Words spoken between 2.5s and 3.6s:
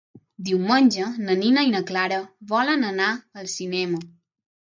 volen anar al